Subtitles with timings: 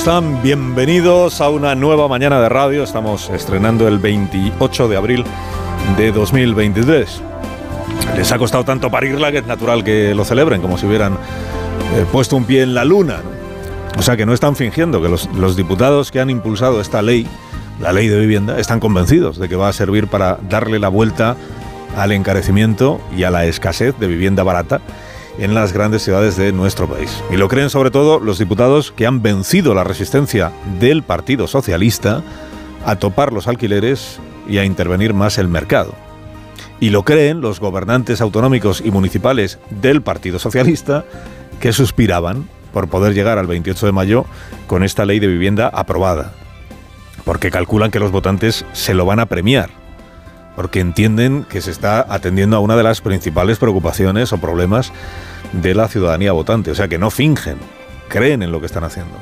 [0.00, 0.42] están?
[0.42, 2.82] Bienvenidos a una nueva mañana de radio.
[2.82, 5.24] Estamos estrenando el 28 de abril
[5.98, 7.20] de 2023.
[8.16, 12.06] Les ha costado tanto parirla que es natural que lo celebren, como si hubieran eh,
[12.10, 13.18] puesto un pie en la luna.
[13.98, 17.26] O sea que no están fingiendo, que los, los diputados que han impulsado esta ley,
[17.78, 21.36] la ley de vivienda, están convencidos de que va a servir para darle la vuelta
[21.94, 24.80] al encarecimiento y a la escasez de vivienda barata
[25.40, 27.22] en las grandes ciudades de nuestro país.
[27.30, 32.22] Y lo creen sobre todo los diputados que han vencido la resistencia del Partido Socialista
[32.84, 35.94] a topar los alquileres y a intervenir más el mercado.
[36.78, 41.04] Y lo creen los gobernantes autonómicos y municipales del Partido Socialista
[41.58, 44.26] que suspiraban por poder llegar al 28 de mayo
[44.66, 46.32] con esta ley de vivienda aprobada.
[47.24, 49.79] Porque calculan que los votantes se lo van a premiar.
[50.56, 54.92] Porque entienden que se está atendiendo a una de las principales preocupaciones o problemas
[55.52, 56.70] de la ciudadanía votante.
[56.70, 57.56] O sea que no fingen,
[58.08, 59.14] creen en lo que están haciendo.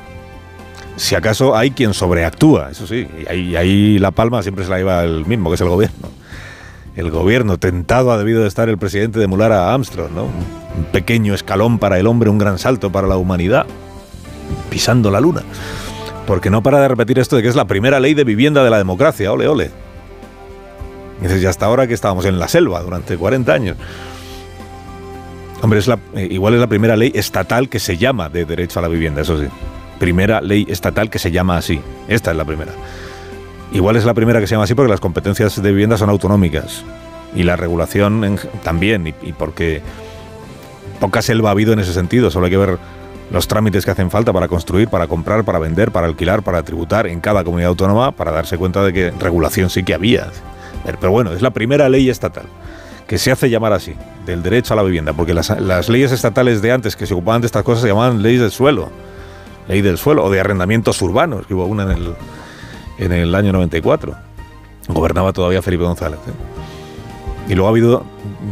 [0.95, 5.05] Si acaso hay quien sobreactúa, eso sí, y ahí, la palma siempre se la lleva
[5.05, 6.09] el mismo, que es el gobierno.
[6.97, 10.23] El gobierno tentado ha debido de estar el presidente de emular a Armstrong, ¿no?
[10.23, 13.65] Un pequeño escalón para el hombre, un gran salto para la humanidad,
[14.69, 15.43] pisando la luna.
[16.27, 18.69] Porque no para de repetir esto de que es la primera ley de vivienda de
[18.69, 19.71] la democracia, ole, ole.
[21.19, 23.77] Y dices, ya hasta ahora que estábamos en la selva durante 40 años.
[25.61, 28.79] Hombre, es la, eh, igual es la primera ley estatal que se llama de derecho
[28.79, 29.47] a la vivienda, eso sí.
[29.99, 31.81] Primera ley estatal que se llama así.
[32.07, 32.71] Esta es la primera.
[33.73, 36.85] Igual es la primera que se llama así porque las competencias de vivienda son autonómicas.
[37.35, 39.81] Y la regulación también, y, y porque
[40.99, 42.31] poca selva ha habido en ese sentido.
[42.31, 42.77] Solo hay que ver
[43.31, 47.07] los trámites que hacen falta para construir, para comprar, para vender, para alquilar, para tributar
[47.07, 50.31] en cada comunidad autónoma, para darse cuenta de que regulación sí que había.
[50.99, 52.45] Pero bueno, es la primera ley estatal
[53.09, 53.95] que se hace llamar así,
[54.27, 57.47] del derecho a la vivienda, porque las, leyes estatales de antes que se ocupaban de
[57.47, 58.91] estas cosas se llamaban leyes del suelo,
[59.67, 62.13] ley del suelo, o de arrendamientos urbanos, que hubo una en el,
[62.99, 64.15] en el año 94.
[64.89, 66.19] Gobernaba todavía Felipe González.
[66.27, 67.51] ¿eh?
[67.51, 68.05] Y luego ha habido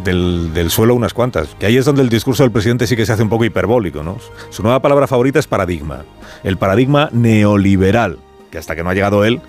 [0.03, 3.05] del, del, suelo unas cuantas, que ahí es donde el discurso del presidente sí que
[3.05, 4.01] se hace un poco hiperbólico.
[4.01, 4.17] ¿no?
[4.49, 6.03] Su nueva palabra favorita es paradigma,
[6.43, 8.17] el paradigma neoliberal,
[8.49, 9.39] que hasta que no ha llegado él,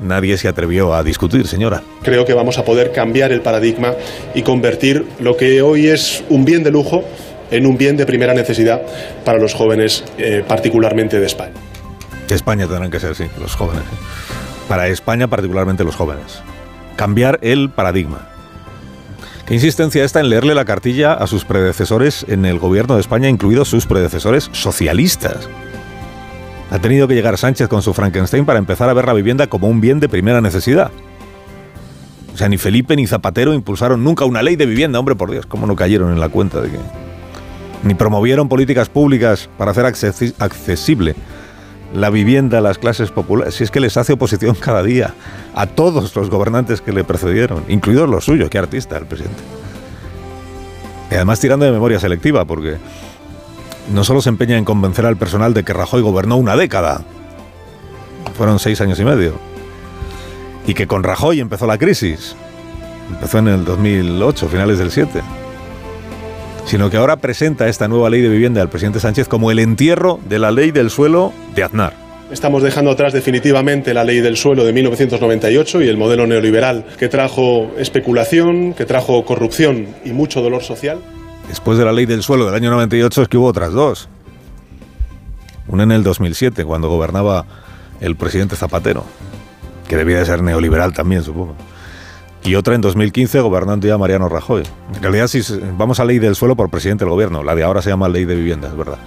[0.00, 1.82] nadie se atrevió a discutir, señora.
[2.02, 3.94] Creo que vamos a poder cambiar el paradigma
[4.34, 7.04] y convertir lo que hoy es un bien de lujo
[7.50, 8.82] en un bien de primera necesidad
[9.24, 11.54] para los jóvenes, eh, particularmente de España.
[12.28, 13.84] España tendrán que ser, sí, los jóvenes.
[14.68, 16.42] Para España, particularmente los jóvenes.
[16.96, 18.28] Cambiar el paradigma.
[19.46, 23.28] ¿Qué insistencia está en leerle la cartilla a sus predecesores en el gobierno de España,
[23.28, 25.48] incluidos sus predecesores socialistas?
[26.74, 29.68] Ha tenido que llegar Sánchez con su Frankenstein para empezar a ver la vivienda como
[29.68, 30.90] un bien de primera necesidad.
[32.34, 35.46] O sea, ni Felipe ni Zapatero impulsaron nunca una ley de vivienda, hombre, por Dios,
[35.46, 36.78] ¿cómo no cayeron en la cuenta de que...
[37.84, 41.14] Ni promovieron políticas públicas para hacer accesible
[41.94, 43.54] la vivienda a las clases populares.
[43.54, 45.14] Si es que les hace oposición cada día
[45.54, 49.44] a todos los gobernantes que le precedieron, incluidos los suyos, qué artista el presidente.
[51.08, 52.78] Y además tirando de memoria selectiva, porque
[53.92, 57.02] no solo se empeña en convencer al personal de que Rajoy gobernó una década,
[58.36, 59.34] fueron seis años y medio,
[60.66, 62.36] y que con Rajoy empezó la crisis,
[63.10, 65.20] empezó en el 2008, finales del 7,
[66.64, 70.18] sino que ahora presenta esta nueva ley de vivienda al presidente Sánchez como el entierro
[70.28, 71.92] de la ley del suelo de Aznar.
[72.32, 77.08] Estamos dejando atrás definitivamente la ley del suelo de 1998 y el modelo neoliberal que
[77.08, 81.00] trajo especulación, que trajo corrupción y mucho dolor social
[81.48, 84.08] después de la ley del suelo del año 98 es que hubo otras dos.
[85.66, 87.46] Una en el 2007, cuando gobernaba
[88.00, 89.04] el presidente Zapatero,
[89.88, 91.54] que debía de ser neoliberal también, supongo.
[92.42, 94.64] Y otra en 2015, gobernando ya Mariano Rajoy.
[94.94, 95.40] En realidad, si
[95.78, 98.26] vamos a ley del suelo por presidente del gobierno, la de ahora se llama ley
[98.26, 98.98] de vivienda, es verdad.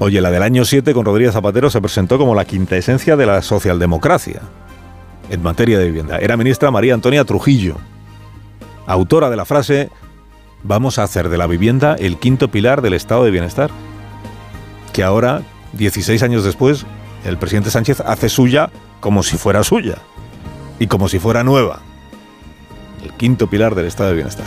[0.00, 3.26] Oye, la del año 7 con Rodríguez Zapatero se presentó como la quinta esencia de
[3.26, 4.42] la socialdemocracia
[5.30, 6.18] en materia de vivienda.
[6.18, 7.76] Era ministra María Antonia Trujillo,
[8.86, 9.90] autora de la frase
[10.62, 13.70] vamos a hacer de la vivienda el quinto pilar del estado de bienestar.
[14.92, 15.42] Que ahora,
[15.74, 16.86] 16 años después,
[17.24, 19.98] el presidente Sánchez hace suya como si fuera suya
[20.78, 21.80] y como si fuera nueva.
[23.02, 24.46] El quinto pilar del estado de bienestar.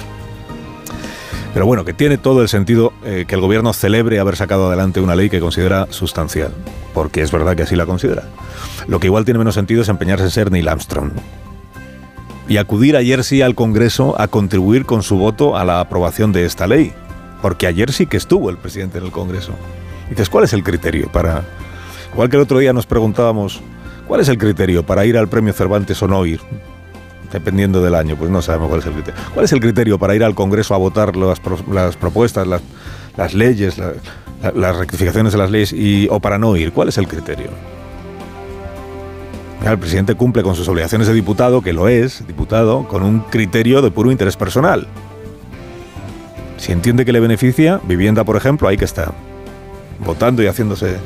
[1.54, 5.02] Pero bueno, que tiene todo el sentido eh, que el gobierno celebre haber sacado adelante
[5.02, 6.54] una ley que considera sustancial,
[6.94, 8.24] porque es verdad que así la considera.
[8.88, 11.12] Lo que igual tiene menos sentido es empeñarse en ser Neil Armstrong
[12.48, 16.46] y acudir ayer sí al Congreso a contribuir con su voto a la aprobación de
[16.46, 16.94] esta ley.
[17.42, 19.54] Porque ayer sí que estuvo el presidente en el Congreso.
[20.10, 21.44] dices, ¿cuál es el criterio para...
[22.14, 23.62] Igual que el otro día nos preguntábamos,
[24.08, 26.42] ¿cuál es el criterio para ir al premio Cervantes o no ir?
[27.32, 29.22] Dependiendo del año, pues no sabemos cuál es el criterio.
[29.34, 31.40] ¿Cuál es el criterio para ir al Congreso a votar las,
[31.96, 33.78] propuestas, las, leyes,
[34.54, 36.74] las rectificaciones de las leyes y, o para no ir?
[36.74, 37.48] ¿Cuál es el criterio?
[39.66, 43.82] El presidente cumple con sus obligaciones de diputado, que lo es, diputado, con un criterio
[43.82, 44.88] de puro interés personal.
[46.58, 49.14] Si entiende que le beneficia, vivienda, por ejemplo, ahí que está,
[50.00, 50.98] votando y haciéndose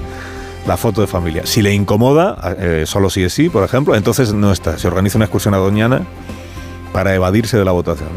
[0.66, 1.46] la foto de familia.
[1.46, 4.78] Si le incomoda, eh, solo si es sí, por ejemplo, entonces no está.
[4.78, 6.02] Se organiza una excursión a Doñana
[6.92, 8.10] para evadirse de la votación.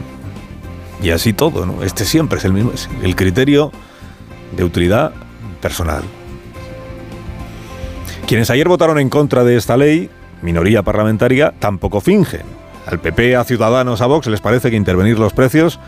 [1.03, 1.83] Y así todo, ¿no?
[1.83, 3.71] Este siempre es el mismo, el criterio
[4.57, 5.13] de utilidad
[5.61, 6.03] personal.
[8.27, 10.11] Quienes ayer votaron en contra de esta ley,
[10.43, 12.43] minoría parlamentaria, tampoco fingen.
[12.87, 15.79] Al PP, a Ciudadanos, a Vox les parece que intervenir los precios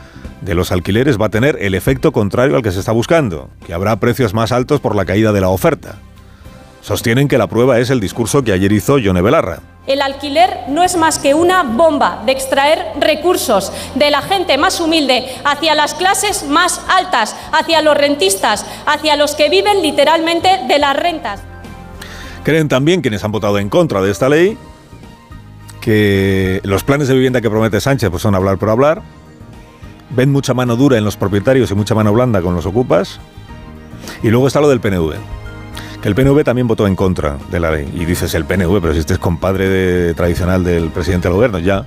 [0.42, 3.72] de los alquileres va a tener el efecto contrario al que se está buscando, que
[3.72, 5.96] habrá precios más altos por la caída de la oferta.
[6.82, 9.60] Sostienen que la prueba es el discurso que ayer hizo Yone Belarra.
[9.86, 14.80] El alquiler no es más que una bomba de extraer recursos de la gente más
[14.80, 20.78] humilde hacia las clases más altas, hacia los rentistas, hacia los que viven literalmente de
[20.78, 21.49] las rentas.
[22.44, 24.56] Creen también quienes han votado en contra de esta ley
[25.80, 29.02] que los planes de vivienda que promete Sánchez pues son hablar por hablar,
[30.10, 33.18] ven mucha mano dura en los propietarios y mucha mano blanda con los ocupas,
[34.22, 35.14] y luego está lo del PNV
[36.00, 37.90] que el PNV también votó en contra de la ley.
[37.94, 41.84] Y dices el PNV, pero si este es compadre tradicional del presidente del gobierno, ya.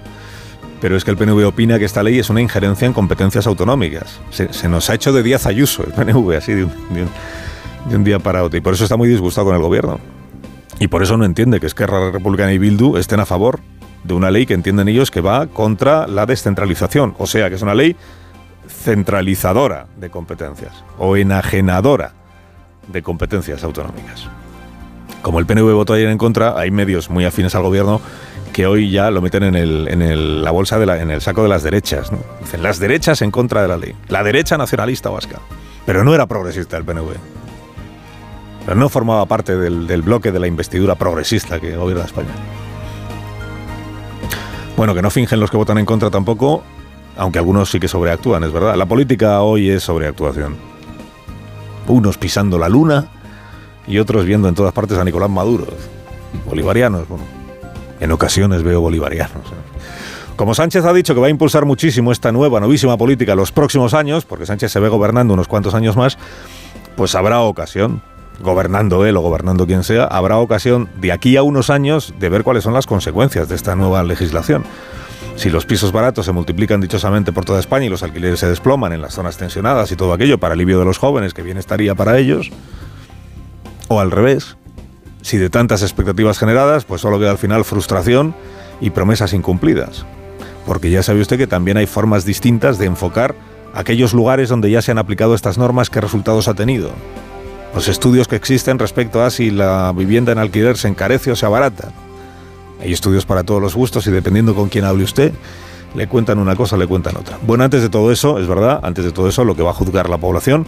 [0.82, 4.20] Pero es que el PNV opina que esta ley es una injerencia en competencias autonómicas.
[4.30, 8.58] Se, nos ha hecho de Díaz Ayuso el PNV, así de un, día para otro.
[8.58, 10.00] Y por eso está muy disgustado con el gobierno.
[10.80, 13.60] Y por eso no entiende que Esquerra Republicana y Bildu estén a favor
[14.04, 17.16] de una ley que entienden ellos que va contra la descentralización.
[17.18, 17.96] O sea, que es una ley
[18.68, 22.14] centralizadora de competencias o enajenadora
[22.88, 24.28] de competencias autonómicas.
[25.22, 28.02] Como el PNV votó ayer en contra, hay medios muy afines al gobierno
[28.52, 31.64] que hoy ya lo meten en, el, la bolsa, de en el saco de las
[31.64, 32.12] derechas.
[32.42, 33.96] Dicen, las derechas en contra de la ley.
[34.10, 35.40] La derecha nacionalista vasca.
[35.86, 37.14] Pero no era progresista el PNV.
[38.66, 42.34] Pero no formaba parte del, del bloque de la investidura progresista que gobierna España.
[44.78, 46.64] Bueno, que no fingen los que votan en contra tampoco,
[47.18, 48.76] aunque algunos sí que sobreactúan, es verdad.
[48.76, 50.74] La política hoy es sobreactuación
[51.88, 53.08] unos pisando la luna
[53.88, 55.68] y otros viendo en todas partes a Nicolás Maduro.
[56.46, 57.26] Bolivarianos, bueno,
[58.00, 59.44] en ocasiones veo bolivarianos.
[60.36, 63.94] Como Sánchez ha dicho que va a impulsar muchísimo esta nueva, novísima política los próximos
[63.94, 66.18] años, porque Sánchez se ve gobernando unos cuantos años más,
[66.96, 68.02] pues habrá ocasión,
[68.40, 72.44] gobernando él o gobernando quien sea, habrá ocasión de aquí a unos años de ver
[72.44, 74.64] cuáles son las consecuencias de esta nueva legislación.
[75.36, 78.94] Si los pisos baratos se multiplican dichosamente por toda España y los alquileres se desploman
[78.94, 81.96] en las zonas tensionadas y todo aquello para alivio de los jóvenes, que bien estaría
[81.96, 82.52] para ellos,
[83.88, 84.58] o al revés,
[85.22, 88.36] si de tantas expectativas generadas, pues solo queda al final frustración
[88.80, 90.06] y promesas incumplidas.
[90.66, 93.36] Porque ya sabe usted que también hay formas distintas de enfocar
[93.74, 96.92] aquellos lugares donde ya se han aplicado estas normas, qué resultados ha tenido.
[97.74, 101.46] Los estudios que existen respecto a si la vivienda en alquiler se encarece o se
[101.46, 101.92] abarata
[102.84, 105.32] hay estudios para todos los gustos y dependiendo con quién hable usted,
[105.96, 107.38] le cuentan una cosa, le cuentan otra.
[107.42, 109.74] Bueno, antes de todo eso, es verdad, antes de todo eso, lo que va a
[109.74, 110.66] juzgar la población,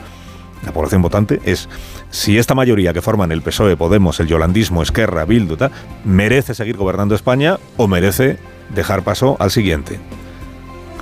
[0.65, 1.67] la población votante, es
[2.11, 5.57] si esta mayoría que forman el PSOE, Podemos, el Yolandismo, Esquerra, Bildu,
[6.05, 8.37] merece seguir gobernando España o merece
[8.73, 9.99] dejar paso al siguiente,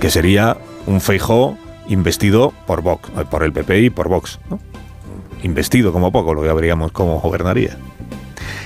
[0.00, 1.56] que sería un Feijó
[1.88, 4.40] investido por Vox, eh, por el PP y por Vox.
[5.44, 7.76] Investido como poco, lo que veríamos cómo gobernaría.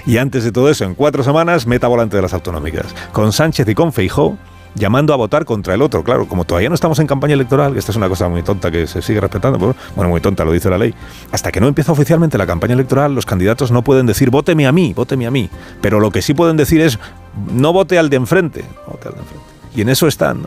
[0.06, 2.87] Y antes de todo eso, en cuatro semanas, meta volante de las autonómicas.
[3.12, 4.38] Con Sánchez y con Feijó
[4.75, 6.04] llamando a votar contra el otro.
[6.04, 8.87] Claro, como todavía no estamos en campaña electoral, esta es una cosa muy tonta que
[8.87, 10.94] se sigue respetando, bueno, muy tonta, lo dice la ley.
[11.32, 14.73] Hasta que no empieza oficialmente la campaña electoral, los candidatos no pueden decir vóteme a
[14.73, 15.50] mí, vóteme a mí.
[15.80, 16.99] Pero lo que sí pueden decir es
[17.52, 18.64] no vote al de enfrente.
[18.87, 19.44] Vote al de enfrente.
[19.75, 20.42] Y en eso están,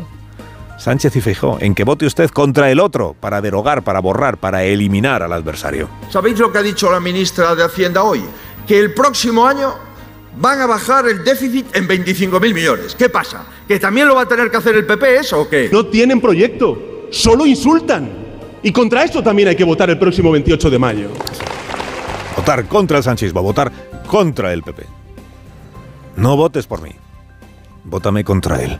[0.81, 4.63] Sánchez y Feijó, en que vote usted contra el otro para derogar, para borrar, para
[4.63, 5.87] eliminar al adversario.
[6.09, 8.23] ¿Sabéis lo que ha dicho la ministra de Hacienda hoy?
[8.67, 9.73] que el próximo año
[10.37, 12.95] van a bajar el déficit en 25.000 millones.
[12.95, 13.43] ¿Qué pasa?
[13.67, 15.69] ¿Que también lo va a tener que hacer el PP eso o qué?
[15.71, 18.09] No tienen proyecto, solo insultan.
[18.63, 21.09] Y contra esto también hay que votar el próximo 28 de mayo.
[22.37, 23.71] Votar contra el sanchismo, votar
[24.07, 24.85] contra el PP.
[26.15, 26.91] No votes por mí,
[27.83, 28.79] vótame contra él.